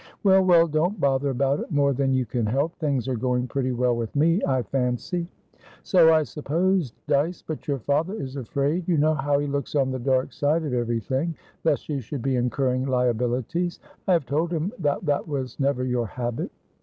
"Well, 0.23 0.41
well, 0.43 0.65
don't 0.65 0.99
bother 0.99 1.29
about 1.29 1.59
it, 1.59 1.71
more 1.71 1.93
than 1.93 2.11
you 2.11 2.25
can 2.25 2.47
help. 2.47 2.75
Things 2.79 3.07
are 3.07 3.13
going 3.15 3.45
pretty 3.47 3.71
well 3.71 3.95
with 3.95 4.15
me, 4.15 4.41
I 4.47 4.63
fancy." 4.63 5.27
"So 5.83 6.11
I 6.11 6.23
supposed, 6.23 6.95
Dyce. 7.07 7.43
But 7.45 7.67
your 7.67 7.77
father 7.77 8.15
is 8.15 8.35
afraidyou 8.35 8.97
know 8.97 9.13
how 9.13 9.37
he 9.37 9.45
looks 9.45 9.75
on 9.75 9.91
the 9.91 9.99
dark 9.99 10.33
side 10.33 10.63
of 10.63 10.73
everythinglest 10.73 11.87
you 11.87 11.99
should 11.99 12.23
be 12.23 12.35
incurring 12.35 12.87
liabilities. 12.87 13.79
I 14.07 14.13
have 14.13 14.25
told 14.25 14.51
him 14.51 14.73
that 14.79 15.05
that 15.05 15.27
was 15.27 15.59
never 15.59 15.83
your 15.85 16.07
habit." 16.07 16.49